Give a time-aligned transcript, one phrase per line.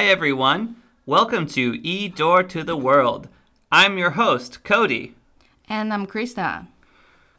[0.00, 0.76] Hi, everyone.
[1.04, 3.28] Welcome to E Door to the World.
[3.70, 5.14] I'm your host, Cody.
[5.68, 6.68] And I'm Krista.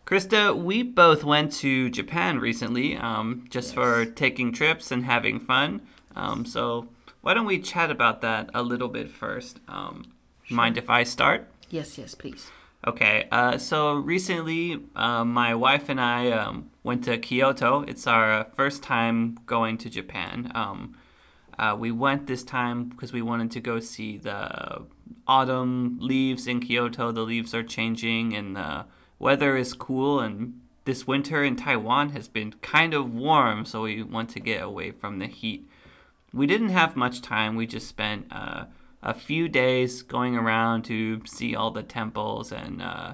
[0.05, 3.73] Krista, we both went to Japan recently um, just yes.
[3.73, 5.81] for taking trips and having fun.
[6.16, 6.88] Um, so,
[7.21, 9.59] why don't we chat about that a little bit first?
[9.67, 10.12] Um,
[10.43, 10.55] sure.
[10.55, 11.48] Mind if I start?
[11.71, 12.52] Yes, yes, please.
[12.85, 17.81] Okay, uh, so recently uh, my wife and I um, went to Kyoto.
[17.88, 20.52] It's our first time going to Japan.
[21.61, 24.81] Uh, we went this time because we wanted to go see the
[25.27, 27.11] autumn leaves in Kyoto.
[27.11, 28.85] The leaves are changing and the
[29.19, 30.19] weather is cool.
[30.19, 34.63] And this winter in Taiwan has been kind of warm, so we want to get
[34.63, 35.69] away from the heat.
[36.33, 37.55] We didn't have much time.
[37.55, 38.66] We just spent uh,
[39.03, 43.14] a few days going around to see all the temples and uh,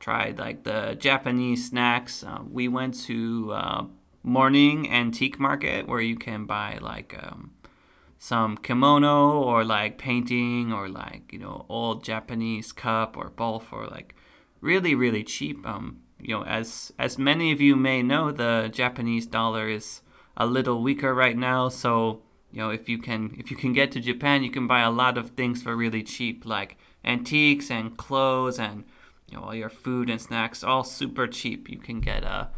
[0.00, 2.24] tried like the Japanese snacks.
[2.24, 3.84] Uh, we went to uh,
[4.24, 7.52] morning antique market where you can buy like um,
[8.18, 13.86] some kimono or like painting or like you know old Japanese cup or bowl for
[13.86, 14.14] like
[14.60, 15.66] really really cheap.
[15.66, 20.00] Um, you know, as as many of you may know, the Japanese dollar is
[20.36, 23.92] a little weaker right now, so you know if you can if you can get
[23.92, 27.96] to Japan, you can buy a lot of things for really cheap, like antiques and
[27.96, 28.84] clothes and
[29.28, 31.68] you know all your food and snacks, all super cheap.
[31.68, 32.48] You can get a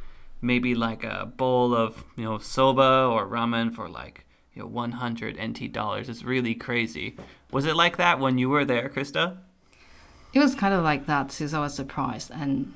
[0.41, 4.25] maybe like a bowl of you know soba or ramen for like
[4.59, 6.09] you know 100 NT dollars.
[6.09, 7.17] It's really crazy.
[7.51, 9.39] Was it like that when you were there, Krista?
[10.35, 12.75] It was kind of like that since I was surprised and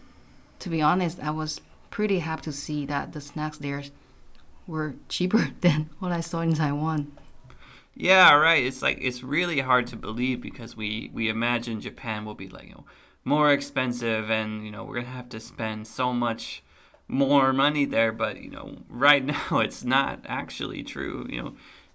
[0.63, 3.83] to be honest, I was pretty happy to see that the snacks there
[4.67, 7.11] were cheaper than what I saw in Taiwan.
[7.95, 8.65] Yeah, right.
[8.65, 12.69] It's like it's really hard to believe because we we imagine Japan will be like
[12.69, 12.85] you know
[13.25, 16.63] more expensive and you know we're gonna have to spend so much
[17.09, 18.13] more money there.
[18.13, 21.27] But you know right now it's not actually true.
[21.29, 21.55] You know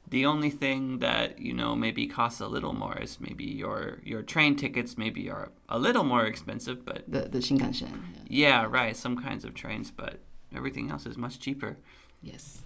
[0.10, 4.22] the only thing that you know maybe costs a little more is maybe your your
[4.22, 7.90] train tickets maybe are a little more expensive, but the the Shinkansen.
[8.28, 8.62] Yeah.
[8.64, 8.96] yeah, right.
[8.96, 10.20] Some kinds of trains, but
[10.56, 11.78] everything else is much cheaper.
[12.22, 12.62] Yes.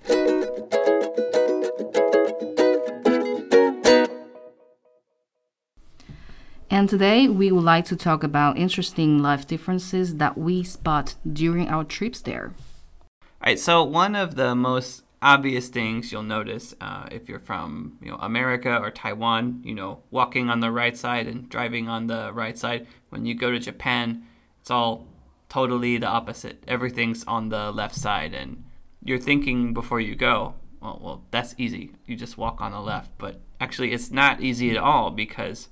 [6.70, 11.68] And today we would like to talk about interesting life differences that we spot during
[11.68, 12.54] our trips there.
[13.12, 17.98] All right, so one of the most obvious things you'll notice uh, if you're from
[18.02, 22.08] you know America or Taiwan, you know, walking on the right side and driving on
[22.08, 22.88] the right side.
[23.10, 24.24] When you go to Japan,
[24.60, 25.08] it's all
[25.50, 26.64] totally the opposite.
[26.68, 28.64] Everything's on the left side, and
[29.04, 31.92] you're thinking before you go, well, well, that's easy.
[32.06, 33.12] You just walk on the left.
[33.18, 35.70] But actually, it's not easy at all because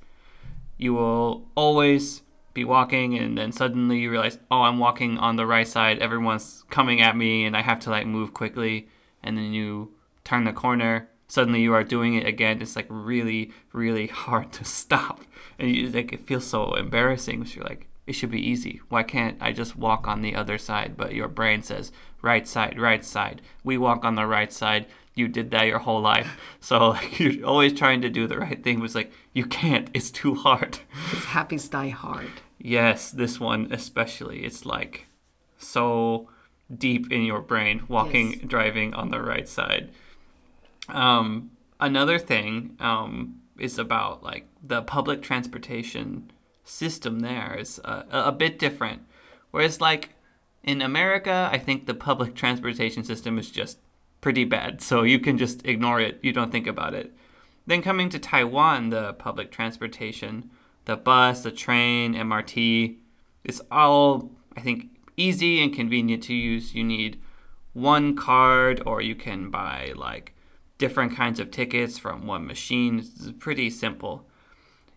[0.77, 2.21] you will always
[2.53, 5.99] be walking and then suddenly you realize, oh, I'm walking on the right side.
[5.99, 8.87] Everyone's coming at me and I have to like move quickly.
[9.24, 9.94] And then you
[10.24, 11.09] turn the corner.
[11.28, 12.62] Suddenly you are doing it again.
[12.62, 15.22] It's like really, really hard to stop.
[15.57, 17.46] And you like it feels so embarrassing.
[17.46, 18.81] So you're like, it should be easy.
[18.90, 20.97] Why can't I just walk on the other side?
[20.97, 21.91] But your brain says,
[22.24, 23.41] right side, right side.
[23.63, 24.88] We walk on the right side.
[25.13, 26.38] You did that your whole life.
[26.59, 28.79] So like, you're always trying to do the right thing.
[28.79, 29.90] Was like, you can't.
[29.94, 30.79] It's too hard.
[31.12, 32.31] It's happy die hard.
[32.58, 34.44] Yes, this one especially.
[34.44, 35.06] It's like
[35.59, 36.29] so
[36.75, 38.41] deep in your brain, walking, yes.
[38.46, 39.90] driving on the right side.
[40.88, 46.31] Um, another thing um, is about like the public transportation
[46.63, 49.02] system there is a, a bit different.
[49.52, 50.09] Whereas, like
[50.63, 53.79] in America, I think the public transportation system is just
[54.22, 56.19] pretty bad, so you can just ignore it.
[56.22, 57.13] You don't think about it.
[57.66, 60.50] Then coming to Taiwan, the public transportation,
[60.85, 62.97] the bus, the train, MRT,
[63.44, 66.74] it's all I think easy and convenient to use.
[66.74, 67.19] You need
[67.74, 70.34] one card, or you can buy like
[70.78, 73.00] different kinds of tickets from one machine.
[73.00, 74.25] It's pretty simple.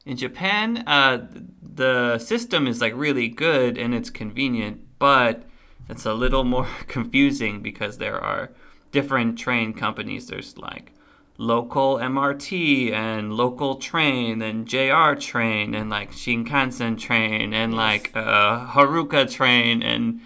[0.05, 1.29] In Japan, uh,
[1.63, 5.45] the system is like really good and it's convenient, but
[5.89, 8.51] it's a little more confusing because there are
[8.91, 10.29] different train companies.
[10.29, 10.93] There's like
[11.39, 17.79] local MRT and local train and JR train and like Shinkansen train and yes.
[17.79, 20.21] like uh, Haruka train and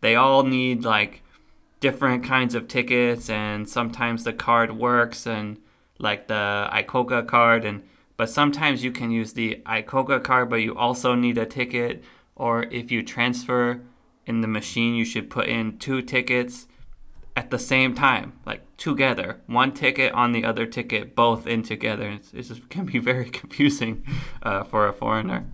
[0.00, 1.22] they all need like
[1.80, 5.58] different kinds of tickets and sometimes the card works and
[5.98, 7.82] like the ICOCA card and
[8.20, 12.04] but sometimes you can use the ICOCA card, but you also need a ticket.
[12.36, 13.80] Or if you transfer
[14.26, 16.68] in the machine, you should put in two tickets
[17.40, 19.40] at the same time, like together.
[19.46, 22.10] One ticket on the other ticket, both in together.
[22.10, 24.04] It's, it just can be very confusing
[24.42, 25.46] uh, for a foreigner.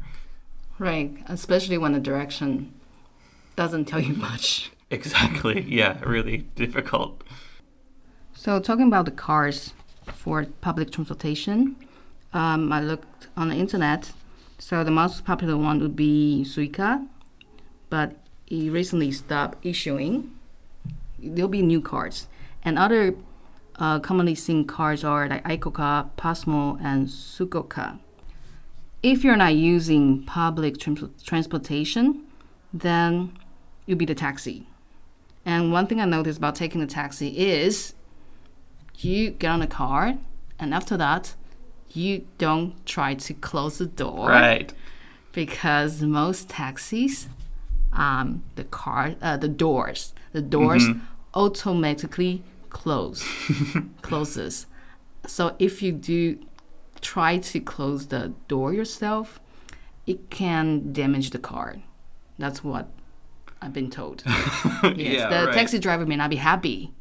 [0.78, 2.74] Right, especially when the direction
[3.54, 4.70] doesn't tell you much.
[4.88, 5.62] Exactly.
[5.62, 7.24] Yeah, really difficult.
[8.34, 9.72] So talking about the cars,
[10.12, 11.76] for public transportation.
[12.32, 14.12] Um, I looked on the internet.
[14.58, 17.06] So the most popular one would be Suica,
[17.90, 18.16] but
[18.46, 20.35] it recently stopped issuing.
[21.18, 22.28] There'll be new cards.
[22.62, 23.14] And other
[23.78, 27.98] uh, commonly seen cards are like ICOCA, Pasmo, and SUGOCA.
[29.02, 32.24] If you're not using public trans- transportation,
[32.72, 33.36] then
[33.84, 34.66] you'll be the taxi.
[35.44, 37.94] And one thing I noticed about taking the taxi is
[38.98, 40.18] you get on the car,
[40.58, 41.34] and after that,
[41.92, 44.28] you don't try to close the door.
[44.28, 44.72] Right.
[45.32, 47.28] Because most taxis,
[47.96, 50.86] um, the car, uh, the doors, the doors
[51.34, 53.24] automatically close,
[54.02, 54.66] closes.
[55.26, 56.38] So if you do
[57.00, 59.40] try to close the door yourself,
[60.06, 61.76] it can damage the car.
[62.38, 62.88] That's what
[63.60, 64.22] I've been told.
[64.26, 65.54] yes, yeah, the right.
[65.54, 66.92] taxi driver may not be happy.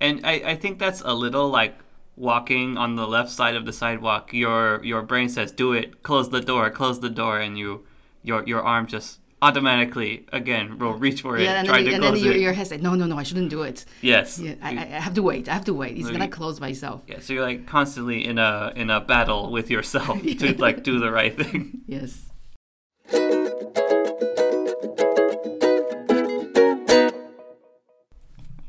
[0.00, 1.78] And I, I think that's a little like
[2.16, 4.32] walking on the left side of the sidewalk.
[4.32, 6.02] Your your brain says, "Do it.
[6.02, 6.70] Close the door.
[6.70, 7.86] Close the door," and you
[8.22, 12.06] your your arm just automatically again will reach for it, Yeah, and try then, to
[12.06, 12.40] and then your, it.
[12.40, 13.84] your head said, no, no, no, I shouldn't do it.
[14.02, 14.38] yes.
[14.38, 15.48] Yeah, I, I have to wait.
[15.48, 15.96] I have to wait.
[15.98, 17.04] It's gonna close by itself.
[17.06, 17.20] yeah.
[17.20, 21.10] So you're like constantly in a in a battle with yourself to like do the
[21.10, 21.80] right thing.
[21.86, 22.26] Yes.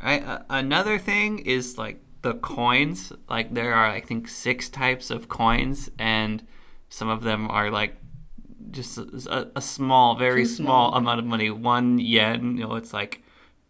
[0.04, 0.24] Right.
[0.26, 3.14] Uh, another thing is like the coins.
[3.30, 6.46] Like there are, I think, six types of coins, and
[6.90, 7.96] some of them are like
[8.72, 10.90] just a, a small, very small.
[10.90, 10.94] small.
[10.98, 11.50] amount of money.
[11.50, 13.22] One yen, you know, it's like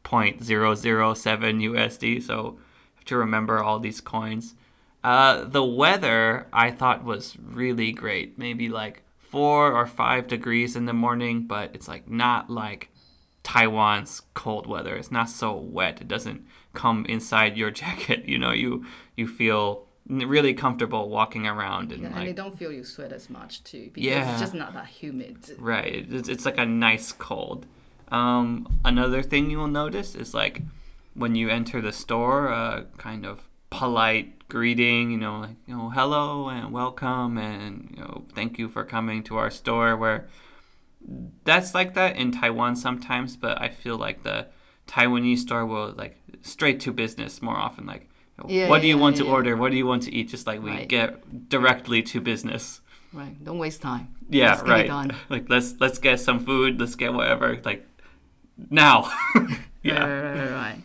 [0.04, 2.24] 0.007 USD.
[2.24, 2.60] So you
[2.96, 4.56] have to remember all these coins.
[5.04, 8.38] Uh, the weather I thought was really great.
[8.38, 12.90] Maybe like four or five degrees in the morning, but it's like not like
[13.44, 14.96] Taiwan's cold weather.
[14.96, 16.02] It's not so wet.
[16.02, 18.26] It doesn't come inside your jacket.
[18.26, 22.72] You know, you you feel really comfortable walking around and And like they don't feel
[22.72, 24.32] you sweat as much too because Yeah.
[24.32, 25.38] it's just not that humid.
[25.58, 26.06] Right.
[26.12, 27.66] It's, it's like a nice cold.
[28.10, 30.64] Um, another thing you will notice is like
[31.14, 35.90] when you enter the store, uh, kind of polite greeting, you know, like, you know,
[35.92, 40.28] hello and welcome and, you know, thank you for coming to our store where
[41.46, 44.48] that's like that in Taiwan sometimes, but I feel like the
[44.88, 47.86] Taiwanese store will like straight to business more often.
[47.86, 48.10] Like,
[48.50, 49.56] Yeah, what do you yeah, want to order?
[49.56, 50.30] What do you want to eat?
[50.30, 50.88] Just like we Right.
[50.88, 52.82] get directly to business.
[53.14, 53.36] Right.
[53.44, 54.08] Don't waste time.
[54.30, 54.88] Yeah, Let's right.
[54.88, 55.16] done.
[55.30, 56.80] Like let's let's get some food.
[56.80, 57.60] Let's get whatever.
[57.66, 57.86] Like
[58.70, 59.12] now.
[59.84, 60.04] yeah.
[60.04, 60.82] Right, right, right, right.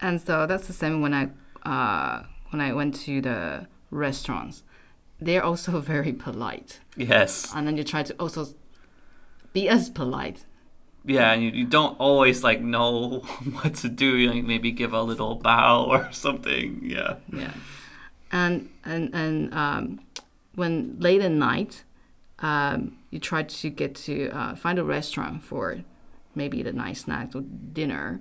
[0.00, 1.28] And so that's the same when I
[1.68, 4.62] uh, when I went to the restaurants.
[5.20, 7.50] They're also very polite, Yes.
[7.54, 8.48] and then you try to also
[9.52, 10.44] be as polite.
[11.04, 13.18] Yeah, and you, you don't always like know
[13.60, 14.16] what to do.
[14.16, 16.80] You like maybe give a little bow or something.
[16.82, 17.16] Yeah.
[17.32, 17.52] Yeah.
[18.32, 20.00] And and and um,
[20.54, 21.84] when late at night,
[22.40, 25.84] um, you try to get to uh, find a restaurant for
[26.34, 28.20] maybe the night snack or dinner.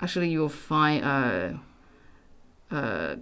[0.00, 1.48] Actually, you'll find uh,
[2.70, 3.16] uh,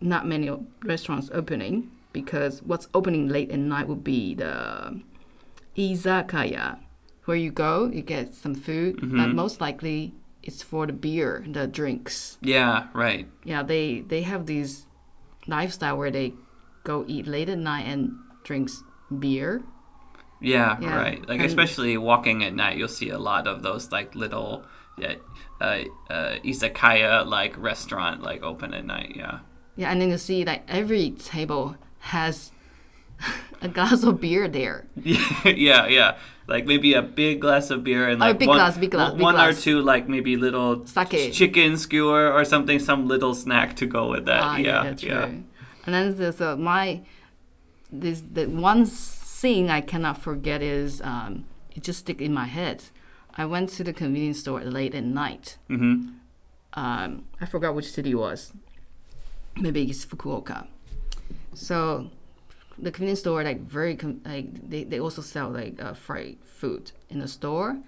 [0.00, 0.50] not many
[0.82, 5.00] restaurants opening because what's opening late at night would be the
[5.76, 6.78] izakaya,
[7.24, 11.66] where you go, you get some food, but most likely it's for the beer, the
[11.66, 12.88] drinks Yeah.
[12.92, 13.28] Right.
[13.44, 14.86] yeah they they have these
[15.46, 16.34] lifestyle where they
[16.84, 18.10] go eat late at night and
[18.44, 18.82] drinks
[19.18, 19.62] beer
[20.40, 20.78] Yeah.
[20.80, 21.20] Yeah, Right.
[21.28, 24.64] Like and- especially walking at night, you'll see a lot of those like little
[24.98, 25.14] yeah,
[25.60, 29.12] uh, uh, izakaya like restaurant like open at night.
[29.16, 29.38] Yeah.
[29.76, 32.50] yeah and then you see like every table has
[33.60, 36.16] a glass of beer there Yeah, yeah, yeah.
[36.48, 39.12] Like maybe a big glass of beer and Oh, like big one, glass, big glass,
[39.14, 41.32] one- or two like maybe little Sake.
[41.32, 44.42] chicken skewer or something, some little snack to go with that.
[44.42, 45.08] ah, yeah, yeah, true.
[45.08, 45.24] yeah.
[45.86, 47.02] and then the, so my
[47.90, 51.44] this the one thing i cannot forget is um,
[51.76, 52.82] it just stick in my head
[53.36, 56.08] i went to the convenience store late at night Mm-hmm.
[56.74, 58.52] um, I forgot which city it was.
[59.56, 60.66] Maybe it's Fukuoka.
[61.54, 62.10] So
[62.78, 66.92] the convenience store like very com- like they, they also sell like uh, fried food
[67.08, 67.78] in the store,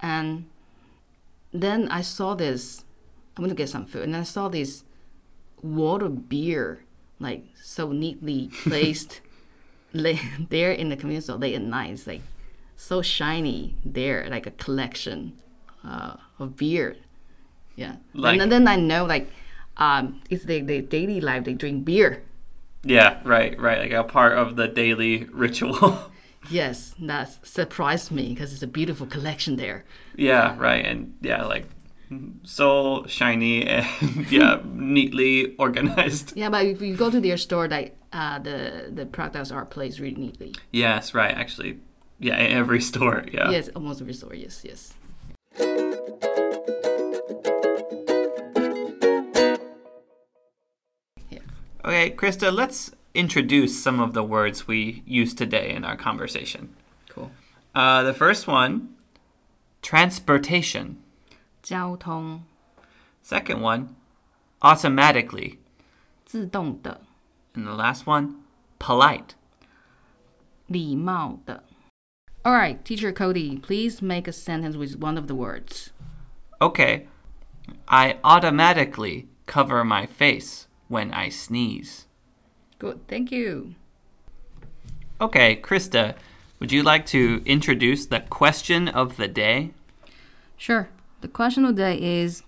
[0.00, 0.46] and
[1.52, 2.84] then I saw this.
[3.36, 4.84] I went to get some food, and I saw this
[5.62, 6.84] water beer
[7.18, 9.20] like so neatly placed
[9.92, 10.18] lay,
[10.48, 11.90] there in the convenience store late at night.
[11.90, 12.22] It's like
[12.76, 15.34] so shiny there, like a collection
[15.84, 16.96] uh, of beer.
[17.76, 17.96] Yeah.
[18.14, 19.30] Like- and then I know like
[19.76, 21.44] um, it's their, their daily life.
[21.44, 22.22] They drink beer.
[22.82, 23.78] Yeah, right, right.
[23.80, 26.10] Like a part of the daily ritual.
[26.50, 29.84] Yes, that surprised me because it's a beautiful collection there.
[30.16, 30.84] yeah, right.
[30.84, 31.66] And yeah, like
[32.42, 33.86] so shiny and
[34.30, 36.32] yeah, neatly organized.
[36.36, 40.00] Yeah, but if you go to their store, like uh, the the products are placed
[40.00, 40.54] really neatly.
[40.72, 41.34] Yes, right.
[41.34, 41.78] Actually,
[42.18, 43.24] yeah, every store.
[43.30, 43.50] Yeah.
[43.50, 44.34] Yes, almost every store.
[44.34, 44.94] Yes, yes.
[51.83, 56.75] Okay, Krista, let's introduce some of the words we use today in our conversation.
[57.09, 57.31] Cool.
[57.73, 58.95] Uh, the first one,
[59.81, 60.97] transportation.
[61.61, 62.43] 交通，
[63.23, 63.95] Second one,
[64.61, 65.57] automatically.
[66.25, 67.01] 自动的，
[67.53, 68.35] And the last one,
[68.79, 69.35] polite.
[70.67, 71.63] 礼貌的。
[72.43, 75.91] All right, teacher Cody, please make a sentence with one of the words.
[76.61, 77.07] Okay,
[77.87, 82.05] I automatically cover my face when I sneeze.
[82.79, 83.75] Good, thank you.
[85.19, 86.15] Okay, Krista,
[86.59, 89.71] would you like to introduce the question of the day?
[90.57, 90.89] Sure.
[91.21, 92.43] The question of the day is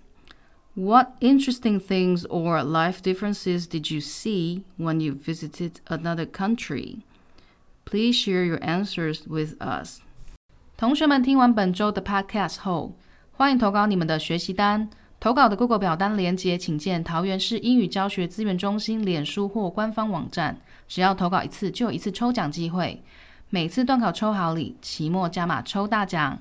[0.78, 7.04] What interesting things or life differences did you see when you visited another country?
[7.84, 10.02] Please share your answers with us.
[10.76, 12.94] 同学们听完本周的 podcast 后，
[13.32, 14.88] 欢迎投稿你们的学习单。
[15.23, 20.57] 投稿的 Google 表单连接，请见桃园市英语教学资源中心脸书或官方网站。
[20.85, 23.01] 只要投稿一次，就有一次抽奖机会。
[23.49, 26.37] 每次段考抽好礼，期末加码抽大奖。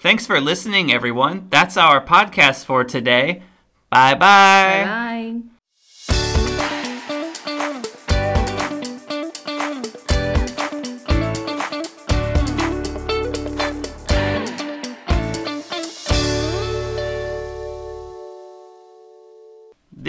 [0.00, 1.48] Thanks for listening, everyone.
[1.50, 3.40] That's our podcast for today.
[3.90, 4.84] Bye bye.
[4.84, 5.53] Bye.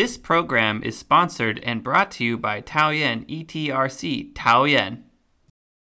[0.05, 5.01] This program is sponsored and brought to you by Taoyuan ETRC Taoyuan.